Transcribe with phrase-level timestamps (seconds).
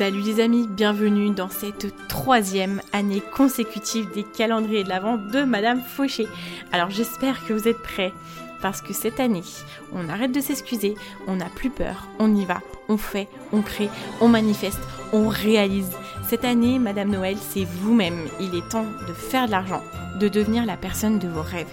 [0.00, 5.82] Salut les amis, bienvenue dans cette troisième année consécutive des calendriers de l'Avent de Madame
[5.82, 6.26] Fauché.
[6.72, 8.14] Alors j'espère que vous êtes prêts
[8.62, 9.42] parce que cette année,
[9.92, 10.94] on arrête de s'excuser,
[11.26, 13.90] on n'a plus peur, on y va, on fait, on crée,
[14.22, 14.80] on manifeste,
[15.12, 15.90] on réalise.
[16.30, 18.28] Cette année, Madame Noël, c'est vous-même.
[18.38, 19.82] Il est temps de faire de l'argent,
[20.20, 21.66] de devenir la personne de vos rêves.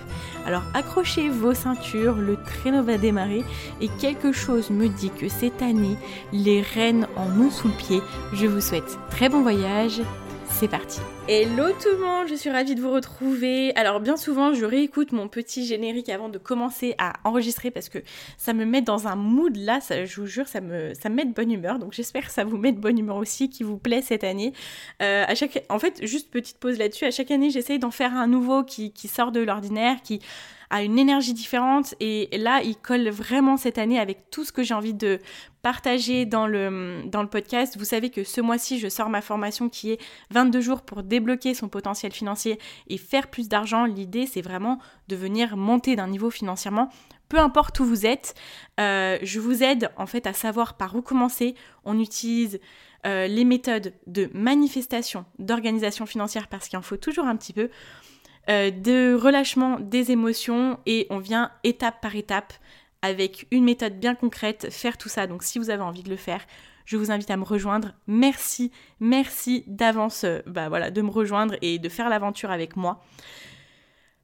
[0.47, 3.44] Alors accrochez vos ceintures, le traîneau va démarrer
[3.81, 5.95] et quelque chose me dit que cette année,
[6.33, 8.02] les reines en ont sous le pied.
[8.33, 10.02] Je vous souhaite très bon voyage
[10.49, 10.99] c'est parti.
[11.27, 13.75] Hello tout le monde, je suis ravie de vous retrouver.
[13.75, 17.99] Alors bien souvent, je réécoute mon petit générique avant de commencer à enregistrer parce que
[18.37, 21.51] ça me met dans un mood là, je vous jure, ça me, met de bonne
[21.51, 21.79] humeur.
[21.79, 24.53] Donc j'espère que ça vous met de bonne humeur aussi, qui vous plaît cette année.
[25.01, 25.25] Euh,
[25.69, 28.91] en fait, juste petite pause là-dessus, à chaque année, j'essaye d'en faire un nouveau qui
[29.07, 30.21] sort de l'ordinaire, qui
[30.69, 34.63] a une énergie différente et là il colle vraiment cette année avec tout ce que
[34.63, 35.19] j'ai envie de
[35.61, 37.77] partager dans le, dans le podcast.
[37.77, 39.99] Vous savez que ce mois-ci je sors ma formation qui est
[40.31, 43.85] 22 jours pour débloquer son potentiel financier et faire plus d'argent.
[43.85, 46.89] L'idée c'est vraiment de venir monter d'un niveau financièrement.
[47.29, 48.35] Peu importe où vous êtes,
[48.79, 51.55] euh, je vous aide en fait à savoir par où commencer.
[51.83, 52.59] On utilise
[53.05, 57.69] euh, les méthodes de manifestation, d'organisation financière parce qu'il en faut toujours un petit peu.
[58.49, 62.53] Euh, de relâchement des émotions et on vient étape par étape
[63.02, 65.27] avec une méthode bien concrète faire tout ça.
[65.27, 66.45] Donc si vous avez envie de le faire,
[66.86, 67.91] je vous invite à me rejoindre.
[68.07, 68.71] Merci,
[69.02, 73.03] merci d'avance euh, bah, voilà, de me rejoindre et de faire l'aventure avec moi.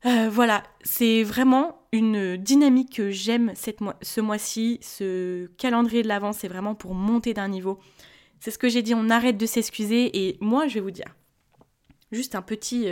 [0.05, 4.79] Euh, voilà, c'est vraiment une dynamique que j'aime ce mois-ci.
[4.81, 7.77] Ce calendrier de l'avance, c'est vraiment pour monter d'un niveau.
[8.39, 10.25] C'est ce que j'ai dit, on arrête de s'excuser.
[10.25, 11.13] Et moi, je vais vous dire,
[12.11, 12.87] juste un petit,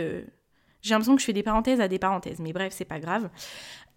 [0.82, 3.30] j'ai l'impression que je fais des parenthèses à des parenthèses, mais bref, c'est pas grave.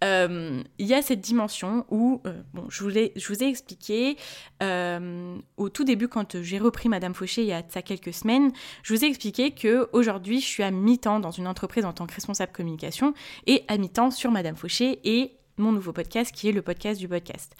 [0.04, 4.16] Euh, il y a cette dimension où, euh, bon, je vous, ai, expliqué
[4.62, 8.52] euh, au tout début quand j'ai repris Madame Fauché il y a ça quelques semaines,
[8.82, 12.06] je vous ai expliqué que aujourd'hui je suis à mi-temps dans une entreprise en tant
[12.06, 13.14] que responsable communication
[13.46, 17.08] et à mi-temps sur Madame Fauché et mon nouveau podcast qui est le podcast du
[17.08, 17.56] podcast.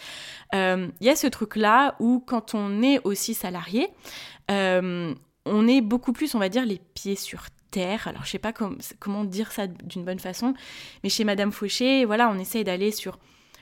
[0.53, 3.89] Il y a ce truc-là où quand on est aussi salarié,
[4.49, 7.47] on est beaucoup plus, on va dire, les pieds sur
[8.07, 10.55] alors, je sais pas comment dire ça d'une bonne façon,
[11.03, 13.19] mais chez Madame Fauché, voilà, on essaye d'aller sur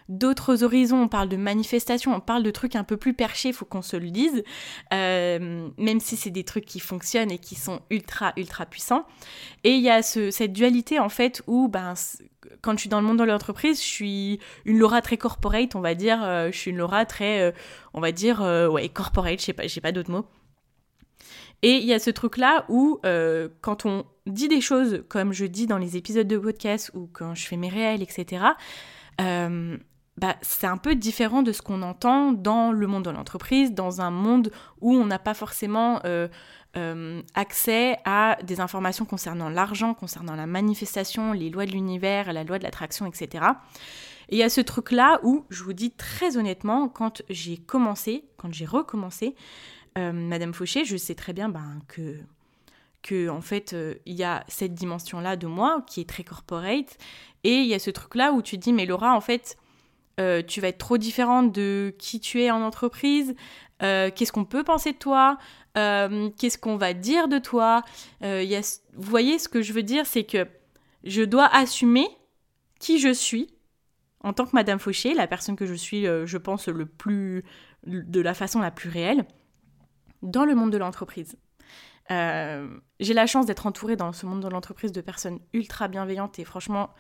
[0.08, 3.64] d'autres horizons, on parle de manifestations, on parle de trucs un peu plus perchés, faut
[3.64, 4.44] qu'on se le dise,
[4.92, 9.06] euh, même si c'est des trucs qui fonctionnent et qui sont ultra, ultra puissants.
[9.64, 11.94] Et il y a cette dualité, en fait, où ben,
[12.60, 15.80] quand je suis dans le monde de l'entreprise, je suis une Laura très corporate, on
[15.80, 17.52] va dire, euh, je suis une Laura très, euh,
[17.94, 18.40] on va dire,
[18.70, 20.26] ouais, corporate, je sais pas, j'ai pas d'autres mots.
[21.64, 25.46] Et il y a ce truc-là où, euh, quand on dit des choses comme je
[25.46, 28.44] dis dans les épisodes de podcast ou quand je fais mes réels, etc.,
[29.22, 29.78] euh,
[30.18, 34.02] bah, c'est un peu différent de ce qu'on entend dans le monde de l'entreprise, dans
[34.02, 34.50] un monde
[34.82, 36.28] où on n'a pas forcément euh,
[37.34, 42.58] accès à des informations concernant l'argent, concernant la manifestation, les lois de l'univers, la loi
[42.58, 43.42] de l'attraction, etc.
[44.28, 48.26] Et il y a ce truc-là où, je vous dis très honnêtement, quand j'ai commencé,
[48.36, 49.34] quand j'ai recommencé,
[49.96, 52.18] euh, Madame Fauché, je sais très bien ben, que,
[53.02, 56.98] que en fait, euh, il y a cette dimension-là de moi qui est très corporate,
[57.44, 59.56] et il y a ce truc-là où tu dis, mais Laura, en fait,
[60.18, 63.34] euh, tu vas être trop différente de qui tu es en entreprise,
[63.80, 65.36] qu'est-ce qu'on peut penser de toi,
[65.74, 67.82] qu'est-ce qu'on va dire de toi?
[68.22, 70.46] Vous voyez, ce que je veux dire, c'est que
[71.02, 72.08] je dois assumer
[72.80, 73.52] qui je suis
[74.20, 77.44] en tant que Madame Fauché, la personne que je suis, je pense, le plus,
[77.84, 79.26] de la façon la plus réelle
[80.24, 81.36] dans le monde de l'entreprise.
[82.10, 82.68] Euh,
[83.00, 86.44] j'ai la chance d'être entourée dans ce monde de l'entreprise de personnes ultra bienveillantes et
[86.44, 86.90] franchement,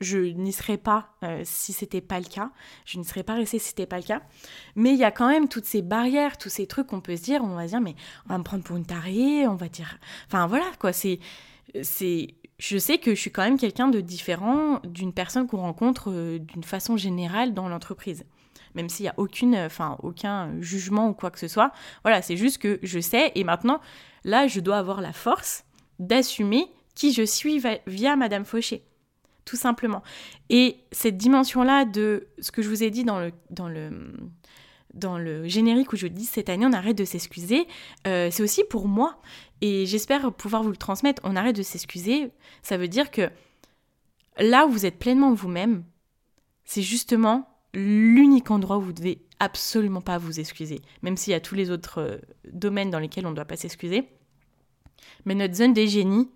[0.00, 2.50] je n'y serais pas euh, si c'était pas le cas.
[2.84, 4.22] Je n'y serais pas restée si c'était pas le cas.
[4.74, 7.22] Mais il y a quand même toutes ces barrières, tous ces trucs qu'on peut se
[7.22, 7.96] dire, on va dire, mais
[8.26, 9.98] on va me prendre pour une tarée, on va dire.
[10.26, 11.18] Enfin voilà, quoi, c'est.
[11.82, 16.10] c'est je sais que je suis quand même quelqu'un de différent d'une personne qu'on rencontre
[16.10, 18.24] euh, d'une façon générale dans l'entreprise
[18.76, 21.72] même s'il n'y a aucune, enfin, aucun jugement ou quoi que ce soit.
[22.04, 23.80] Voilà, c'est juste que je sais et maintenant,
[24.22, 25.64] là, je dois avoir la force
[25.98, 28.84] d'assumer qui je suis via Madame Fauché.
[29.44, 30.02] Tout simplement.
[30.50, 34.12] Et cette dimension-là de ce que je vous ai dit dans le, dans le,
[34.92, 37.66] dans le générique où je dis cette année on arrête de s'excuser,
[38.06, 39.20] euh, c'est aussi pour moi.
[39.60, 41.22] Et j'espère pouvoir vous le transmettre.
[41.24, 42.30] On arrête de s'excuser.
[42.62, 43.30] Ça veut dire que
[44.38, 45.84] là où vous êtes pleinement vous-même,
[46.64, 50.80] c'est justement l'unique endroit où vous devez absolument pas vous excuser.
[51.02, 52.18] Même s'il y a tous les autres euh,
[52.50, 54.08] domaines dans lesquels on ne doit pas s'excuser.
[55.24, 56.30] Mais notre zone des génies,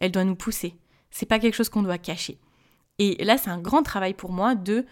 [0.00, 0.76] elle doit nous pousser.
[1.10, 2.38] C'est pas quelque chose qu'on doit cacher.
[2.98, 4.84] Et là, c'est un grand travail pour moi de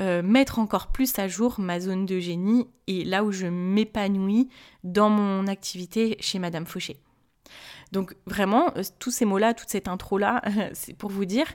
[0.00, 4.48] euh, mettre encore plus à jour ma zone de génie et là où je m'épanouis
[4.84, 7.00] dans mon activité chez Madame Fauché.
[7.90, 10.42] Donc vraiment, euh, tous ces mots-là, toute cette intro-là,
[10.72, 11.46] c'est pour vous dire,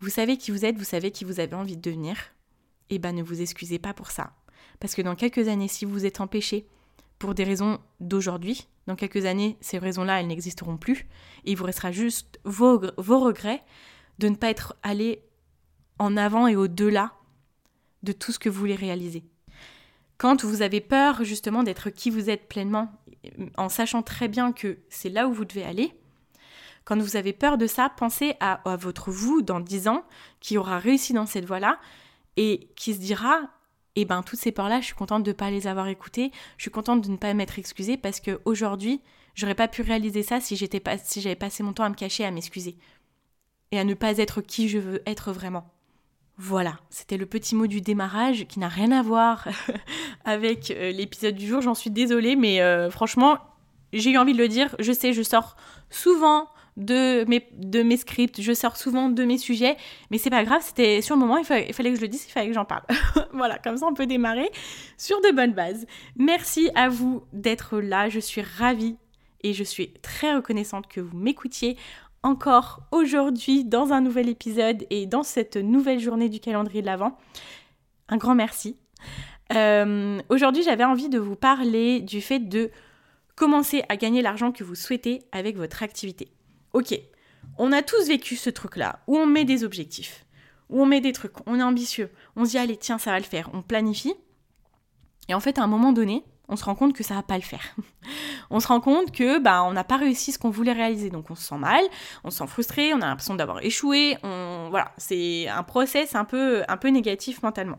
[0.00, 2.16] vous savez qui vous êtes, vous savez qui vous avez envie de devenir,
[2.90, 4.32] et eh ben ne vous excusez pas pour ça.
[4.78, 6.66] Parce que dans quelques années, si vous êtes empêché
[7.18, 11.08] pour des raisons d'aujourd'hui, dans quelques années, ces raisons-là, elles n'existeront plus,
[11.44, 13.62] et il vous restera juste vos, vos regrets
[14.18, 15.22] de ne pas être allé
[16.00, 17.12] en avant et au-delà
[18.02, 19.22] de tout ce que vous voulez réaliser.
[20.16, 22.90] Quand vous avez peur justement d'être qui vous êtes pleinement,
[23.56, 25.92] en sachant très bien que c'est là où vous devez aller,
[26.84, 30.04] quand vous avez peur de ça, pensez à, votre vous dans 10 ans
[30.40, 31.78] qui aura réussi dans cette voie-là
[32.36, 33.42] et qui se dira
[33.96, 36.62] eh ben toutes ces peurs-là, je suis contente de ne pas les avoir écoutées, je
[36.62, 39.02] suis contente de ne pas m'être excusée parce qu'aujourd'hui,
[39.34, 42.30] j'aurais pas pu réaliser ça si si j'avais passé mon temps à me cacher, à
[42.30, 42.78] m'excuser
[43.72, 45.70] et à ne pas être qui je veux être vraiment.
[46.42, 49.46] Voilà, c'était le petit mot du démarrage qui n'a rien à voir
[50.24, 53.36] avec euh, l'épisode du jour, j'en suis désolée, mais euh, franchement,
[53.92, 55.54] j'ai eu envie de le dire, je sais, je sors
[55.90, 56.48] souvent
[56.78, 59.76] de mes, scripts, je sors souvent de mes sujets,
[60.10, 62.32] mais c'est pas grave, c'était sur le moment, il fallait, que je le dise, il
[62.32, 62.84] fallait que j'en parle.
[63.34, 64.50] voilà, comme ça on peut démarrer
[64.96, 65.86] sur de bonnes bases.
[66.16, 68.96] Merci à vous d'être là, je suis ravie
[69.42, 71.76] et je suis très reconnaissante que vous m'écoutiez
[72.22, 77.16] encore aujourd'hui dans un nouvel épisode et dans cette nouvelle journée du calendrier de l'Avent.
[78.08, 78.76] Un grand merci.
[79.52, 82.70] Euh, aujourd'hui, j'avais envie de vous parler du fait de
[83.36, 86.28] commencer à gagner l'argent que vous souhaitez avec votre activité.
[86.72, 86.98] Ok,
[87.58, 90.26] on a tous vécu ce truc-là, où on met des objectifs,
[90.68, 93.18] où on met des trucs, on est ambitieux, on se dit allez tiens ça va
[93.18, 94.14] le faire, on planifie.
[95.28, 97.36] Et en fait à un moment donné, on se rend compte que ça va pas
[97.36, 97.62] le faire.
[98.50, 101.30] on se rend compte que bah on n'a pas réussi ce qu'on voulait réaliser, donc
[101.30, 101.82] on se sent mal,
[102.24, 106.24] on se sent frustré, on a l'impression d'avoir échoué, on voilà, c'est un process un
[106.24, 107.78] peu un peu négatif mentalement.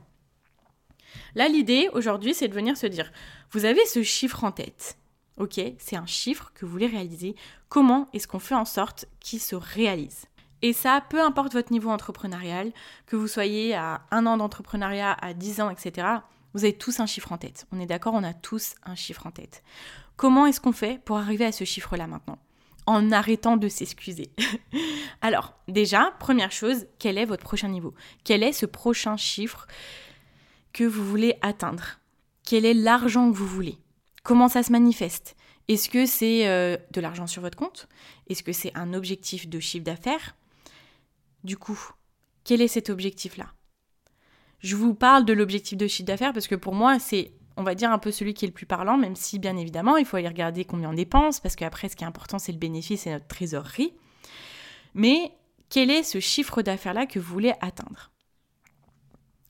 [1.35, 3.11] Là l'idée aujourd'hui, c'est de venir se dire
[3.51, 4.97] vous avez ce chiffre en tête.
[5.37, 7.35] OK, c'est un chiffre que vous voulez réaliser.
[7.67, 10.25] Comment est-ce qu'on fait en sorte qu'il se réalise?
[10.61, 12.71] Et ça, peu importe votre niveau entrepreneurial,
[13.07, 16.07] que vous soyez à un an d'entrepreneuriat, à 10 ans, etc.,
[16.53, 17.67] vous avez tous un chiffre en tête.
[17.71, 19.63] On est d'accord, on a tous un chiffre en tête.
[20.17, 22.39] Comment est-ce qu'on fait pour arriver à ce chiffre-là maintenant?
[22.85, 24.31] En arrêtant de s'excuser.
[25.21, 27.93] Alors, déjà, première chose, quel est votre prochain niveau?
[28.23, 29.67] Quel est ce prochain chiffre
[30.73, 31.99] que vous voulez atteindre?
[32.43, 33.77] Quel est l'argent que vous voulez?
[34.23, 35.35] Comment ça se manifeste?
[35.67, 37.87] Est-ce que c'est euh, de l'argent sur votre compte?
[38.27, 40.35] Est-ce que c'est un objectif de chiffre d'affaires?
[41.43, 41.79] Du coup,
[42.43, 43.47] quel est cet objectif-là?
[44.61, 47.75] Je vous parle de l'objectif de chiffre d'affaires parce que pour moi, c'est, on va
[47.75, 50.17] dire, un peu celui qui est le plus parlant, même si, bien évidemment, il faut
[50.17, 53.11] aller regarder combien on dépense, parce qu'après, ce qui est important, c'est le bénéfice et
[53.11, 53.93] notre trésorerie.
[54.93, 55.31] Mais
[55.69, 58.11] quel est ce chiffre d'affaires-là que vous voulez atteindre?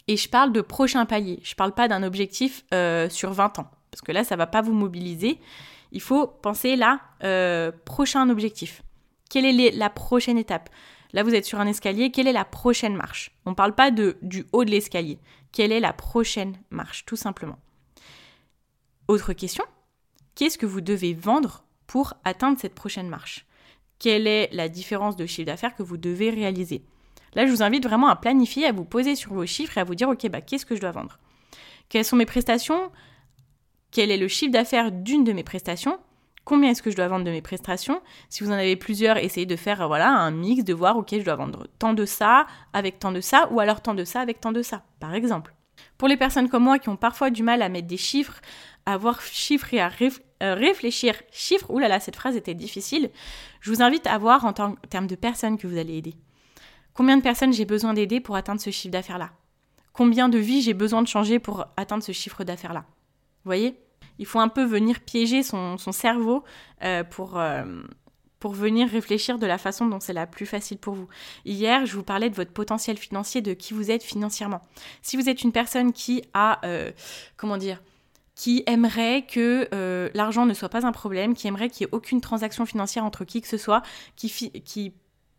[0.07, 1.39] Et je parle de prochain palier.
[1.43, 4.39] Je ne parle pas d'un objectif euh, sur 20 ans, parce que là, ça ne
[4.39, 5.39] va pas vous mobiliser.
[5.91, 8.81] Il faut penser là, euh, prochain objectif.
[9.29, 10.69] Quelle est la prochaine étape?
[11.13, 12.11] Là, vous êtes sur un escalier.
[12.11, 13.31] Quelle est la prochaine marche?
[13.45, 15.19] On ne parle pas de, du haut de l'escalier.
[15.51, 17.59] Quelle est la prochaine marche, tout simplement?
[19.07, 19.65] Autre question.
[20.35, 23.45] Qu'est-ce que vous devez vendre pour atteindre cette prochaine marche?
[23.99, 26.83] Quelle est la différence de chiffre d'affaires que vous devez réaliser?
[27.33, 29.83] Là, je vous invite vraiment à planifier, à vous poser sur vos chiffres et à
[29.83, 31.19] vous dire, OK, bah, qu'est-ce que je dois vendre?
[31.89, 32.91] Quelles sont mes prestations?
[33.91, 35.99] Quel est le chiffre d'affaires d'une de mes prestations?
[36.45, 38.01] Combien est-ce que je dois vendre de mes prestations.
[38.29, 41.23] Si vous en avez plusieurs, essayez de faire voilà un mix, de voir, ok, je
[41.23, 44.41] dois vendre tant de ça avec tant de ça, ou alors tant de ça avec
[44.41, 45.53] tant de ça, par exemple.
[45.97, 48.41] Pour les personnes comme moi qui ont parfois du mal à mettre des chiffres,
[48.85, 49.91] à voir chiffres et à
[50.43, 53.09] euh, réfléchir chiffres, oulala, cette phrase était difficile,
[53.59, 56.15] je vous invite à voir en termes de personnes que vous allez aider.
[56.93, 59.31] Combien de personnes j'ai besoin d'aider pour atteindre ce chiffre d'affaires-là?
[59.93, 62.85] Combien de vies j'ai besoin de changer pour atteindre ce chiffre d'affaires-là?
[63.43, 63.77] Vous voyez?
[64.21, 66.43] Il faut un peu venir piéger son, cerveau
[66.83, 67.63] euh, pour, euh,
[68.39, 71.07] pour venir réfléchir de la façon dont c'est la plus facile pour vous.
[71.43, 74.61] Hier, je vous parlais de votre potentiel financier, de qui vous êtes financièrement.
[75.01, 76.91] Si vous êtes une personne qui a, euh,
[77.35, 77.81] comment dire,
[78.35, 79.67] qui aimerait que
[80.13, 83.25] l'argent ne soit pas un problème, qui aimerait qu'il n'y ait aucune transaction financière entre
[83.25, 83.81] qui que ce soit,
[84.15, 84.29] qui,
[84.61, 84.93] qui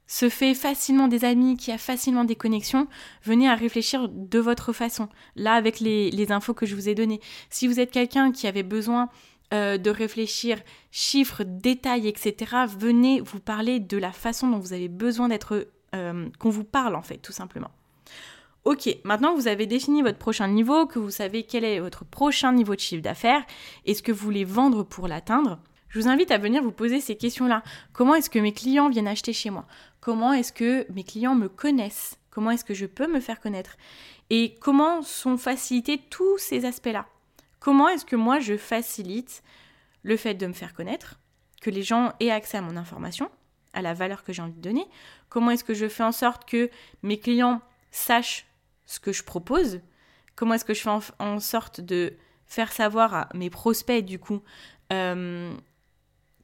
[0.07, 2.87] se fait facilement des amis, qui a facilement des connexions,
[3.25, 5.09] venez à réfléchir de votre façon.
[5.37, 7.21] Là, avec les, infos que je vous ai données.
[7.51, 9.09] Si vous êtes quelqu'un qui avait besoin
[9.55, 10.59] euh, de réfléchir
[10.91, 16.29] chiffres, détails, etc., venez vous parler de la façon dont vous avez besoin d'être, euh,
[16.39, 17.71] qu'on vous parle en fait, tout simplement.
[18.65, 22.05] Ok, maintenant que vous avez défini votre prochain niveau, que vous savez quel est votre
[22.05, 23.45] prochain niveau de chiffre d'affaires
[23.87, 27.01] et ce que vous voulez vendre pour l'atteindre, je vous invite à venir vous poser
[27.01, 27.63] ces questions-là.
[27.93, 29.67] Comment est-ce que mes clients viennent acheter chez moi?
[30.03, 32.19] Comment est-ce que mes clients me connaissent?
[32.31, 33.77] Comment est-ce que je peux me faire connaître?
[34.31, 37.07] Et comment sont facilités tous ces aspects-là?
[37.61, 39.45] Comment est-ce que moi je facilite
[40.03, 41.21] le fait de me faire connaître,
[41.61, 43.31] que les gens aient accès à mon information,
[43.75, 44.85] à la valeur que j'ai envie de donner?
[45.29, 46.69] Comment est-ce que je fais en sorte que
[47.05, 47.61] mes clients
[47.93, 48.49] sachent
[48.87, 49.83] ce que je propose?
[50.35, 52.17] Comment est-ce que je fais en, sorte de
[52.47, 54.43] faire savoir à mes prospects, du coup,
[54.93, 55.55] euh,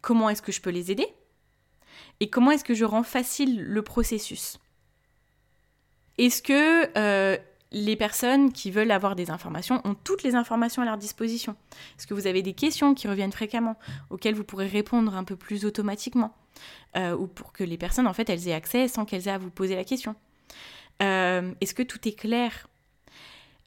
[0.00, 1.08] comment est-ce que je peux les aider?
[2.20, 4.58] Et comment est-ce que je rends facile le processus?
[6.18, 7.36] Est-ce que euh,
[7.70, 11.56] les personnes qui veulent avoir des informations ont toutes les informations à leur disposition?
[11.98, 13.76] Est-ce que vous avez des questions qui reviennent fréquemment,
[14.10, 16.34] auxquelles vous pourrez répondre un peu plus automatiquement?
[16.96, 19.38] Euh, Ou pour que les personnes, en fait, elles aient accès sans qu'elles aient à
[19.38, 20.16] vous poser la question?
[21.02, 22.67] Euh, Est-ce que tout est clair?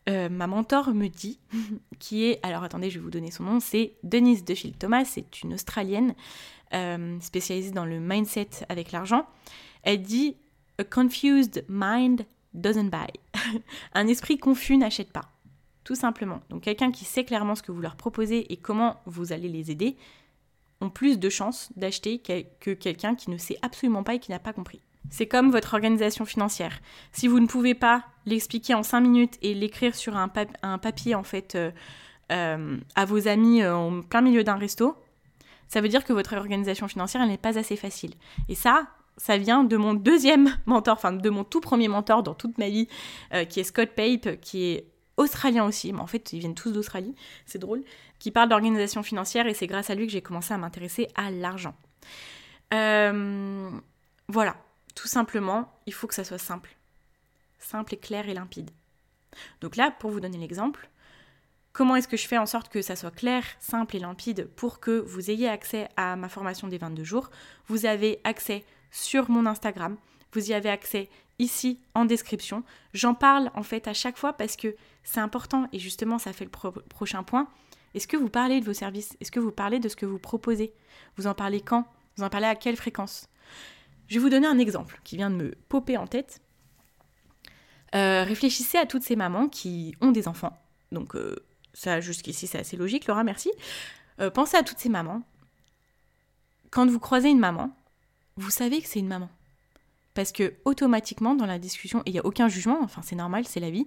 [0.07, 1.39] Ma mentor me dit,
[1.99, 5.41] qui est, alors attendez, je vais vous donner son nom, c'est Denise DeFil Thomas, c'est
[5.41, 6.15] une Australienne
[6.73, 9.25] euh, spécialisée dans le mindset avec l'argent.
[9.83, 10.37] Elle dit
[10.77, 13.07] A confused mind doesn't buy.
[13.93, 15.29] Un esprit confus n'achète pas.
[15.83, 16.41] Tout simplement.
[16.49, 19.69] Donc quelqu'un qui sait clairement ce que vous leur proposez et comment vous allez les
[19.69, 19.97] aider
[20.79, 24.39] ont plus de chances d'acheter que quelqu'un qui ne sait absolument pas et qui n'a
[24.39, 24.81] pas compris.
[25.09, 26.79] C'est comme votre organisation financière.
[27.11, 31.23] Si vous ne pouvez pas l'expliquer en 5 minutes et l'écrire sur un, papier en
[31.23, 31.71] fait euh,
[32.31, 34.95] euh, à vos amis en plein milieu d'un resto,
[35.67, 38.11] ça veut dire que votre organisation financière, n'est pas assez facile.
[38.49, 42.33] Et ça, ça vient de mon deuxième mentor, enfin de mon tout premier mentor dans
[42.33, 42.87] toute ma vie,
[43.33, 46.71] euh, qui est Scott Pape, qui est australien aussi, mais en fait ils viennent tous
[46.71, 47.15] d'Australie,
[47.45, 47.83] c'est drôle,
[48.19, 51.31] qui parle d'organisation financière et c'est grâce à lui que j'ai commencé à m'intéresser à
[51.31, 51.75] l'argent.
[52.73, 53.69] Euh,
[54.27, 54.55] voilà,
[54.95, 56.75] tout simplement, il faut que ça soit simple.
[57.59, 58.71] Simple et clair et limpide.
[59.61, 60.89] Donc là, pour vous donner l'exemple,
[61.73, 64.81] Comment est-ce que je fais en sorte que ça soit clair, simple et limpide pour
[64.81, 67.31] que vous ayez accès à ma formation des 22 jours?
[67.67, 69.95] Vous avez accès sur mon Instagram,
[70.33, 72.63] vous y avez accès ici en description.
[72.93, 76.43] J'en parle en fait à chaque fois parce que c'est important et justement ça fait
[76.45, 77.47] le prochain point.
[77.93, 79.15] Est-ce que vous parlez de vos services?
[79.21, 80.73] Est-ce que vous parlez de ce que vous proposez?
[81.15, 81.85] Vous en parlez quand?
[82.17, 83.29] Vous en parlez à quelle fréquence?
[84.11, 86.41] Je vais vous donner un exemple qui vient de me popper en tête.
[87.95, 90.61] Euh, réfléchissez à toutes ces mamans qui ont des enfants.
[90.91, 91.37] Donc euh,
[91.73, 93.53] ça, jusqu'ici, c'est assez logique, Laura, merci.
[94.19, 95.21] Euh, pensez à toutes ces mamans.
[96.71, 97.73] Quand vous croisez une maman,
[98.35, 99.29] vous savez que c'est une maman.
[100.13, 103.61] Parce que automatiquement, dans la discussion, il n'y a aucun jugement, enfin c'est normal, c'est
[103.61, 103.85] la vie,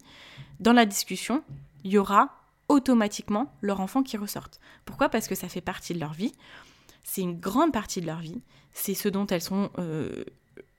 [0.59, 1.45] dans la discussion,
[1.85, 2.35] il y aura
[2.71, 4.59] automatiquement leur enfant qui ressortent.
[4.87, 5.11] Pourquoi?
[5.11, 6.33] Parce que ça fait partie de leur vie.
[7.05, 8.43] C'est une grande partie de leur vie.
[8.73, 10.25] C'est ce dont elles sont euh,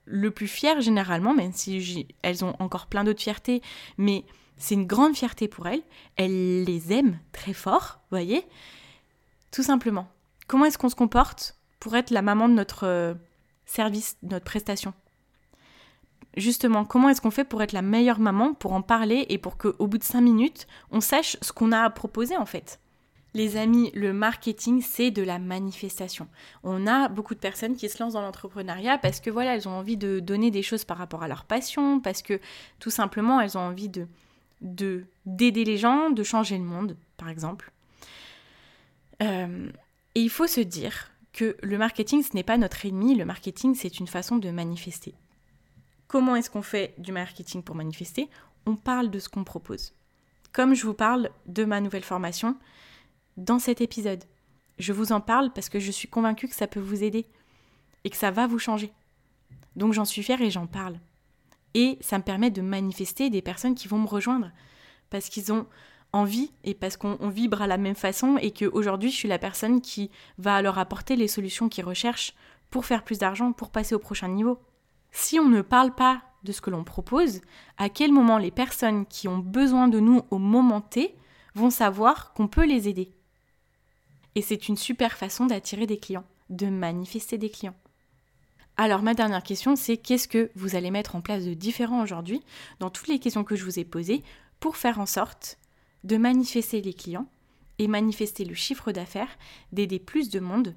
[0.05, 3.61] le plus fières généralement, même si elles ont encore plein d'autres fiertés.
[3.97, 4.25] Mais
[4.57, 5.81] c'est une grande fierté pour elle.
[6.17, 8.43] Elle les aime très fort, voyez
[9.51, 10.07] Tout simplement.
[10.47, 13.13] Comment est-ce qu'on se comporte pour être la maman de notre euh,
[13.65, 14.93] service, de notre prestation?
[16.37, 19.57] Justement, comment est-ce qu'on fait pour être la meilleure maman, pour en parler et pour
[19.57, 22.79] qu'au bout de cinq minutes, on sache ce qu'on a à proposer en fait?
[23.35, 26.27] Les amis, le marketing, c'est de la manifestation.
[26.63, 29.77] On a beaucoup de personnes qui se lancent dans l'entrepreneuriat parce que voilà, elles ont
[29.77, 32.39] envie de donner des choses par rapport à leur passion, parce que
[32.79, 34.07] tout simplement, elles ont envie de,
[34.61, 37.73] de d'aider les gens, de changer le monde, par exemple.
[39.21, 39.69] Euh,
[40.15, 43.75] et il faut se dire que le marketing, ce n'est pas notre ennemi, le marketing,
[43.75, 45.13] c'est une façon de manifester.
[46.07, 48.29] Comment est-ce qu'on fait du marketing pour manifester?
[48.65, 49.93] On parle de ce qu'on propose.
[50.53, 52.55] Comme je vous parle de ma nouvelle formation
[53.37, 54.23] dans cet épisode.
[54.77, 57.25] Je vous en parle parce que je suis convaincue que ça peut vous aider
[58.03, 58.91] et que ça va vous changer.
[59.75, 60.99] Donc j'en suis fière et j'en parle.
[61.73, 64.51] Et ça me permet de manifester des personnes qui vont me rejoindre
[65.09, 65.65] parce qu'ils ont
[66.13, 69.81] envie et parce qu'on vibre à la même façon et qu'aujourd'hui je suis la personne
[69.81, 72.33] qui va leur apporter les solutions qu'ils recherchent
[72.69, 74.59] pour faire plus d'argent, pour passer au prochain niveau.
[75.11, 77.41] Si on ne parle pas de ce que l'on propose,
[77.77, 81.15] à quel moment les personnes qui ont besoin de nous au moment T
[81.55, 83.14] vont savoir qu'on peut les aider?
[84.35, 87.75] Et c'est une super façon d'attirer des clients, de manifester des clients.
[88.77, 92.41] Alors ma dernière question, c'est qu'est-ce que vous allez mettre en place de différent aujourd'hui
[92.79, 94.23] dans toutes les questions que je vous ai posées
[94.59, 95.57] pour faire en sorte
[96.03, 97.27] de manifester les clients
[97.79, 99.37] et manifester le chiffre d'affaires,
[99.71, 100.75] d'aider plus de monde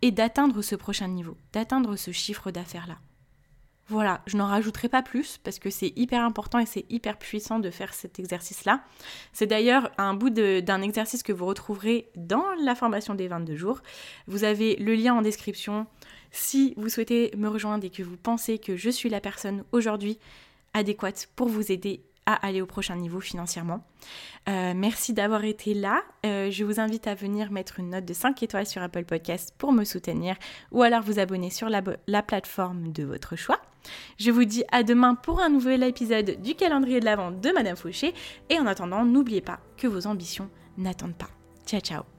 [0.00, 2.98] et d'atteindre ce prochain niveau, d'atteindre ce chiffre d'affaires-là?
[3.90, 7.58] Voilà, je n'en rajouterai pas plus parce que c'est hyper important et c'est hyper puissant
[7.58, 8.82] de faire cet exercice-là.
[9.32, 13.80] C'est d'ailleurs un bout d'un exercice que vous retrouverez dans la formation des 22 jours.
[14.26, 15.86] Vous avez le lien en description.
[16.32, 20.18] Si vous souhaitez me rejoindre et que vous pensez que je suis la personne aujourd'hui
[20.74, 23.82] adéquate pour vous aider à aller au prochain niveau financièrement.
[24.50, 26.02] Euh, merci d'avoir été là.
[26.26, 29.54] Euh, je vous invite à venir mettre une note de 5 étoiles sur Apple Podcast
[29.56, 30.36] pour me soutenir
[30.70, 33.58] ou alors vous abonner sur la, la plateforme de votre choix.
[34.18, 37.76] Je vous dis à demain pour un nouvel épisode du calendrier de l'Avent de Madame
[37.76, 38.14] Fauché
[38.50, 41.30] et en attendant, n'oubliez pas que vos ambitions n'attendent pas.
[41.66, 42.17] Ciao ciao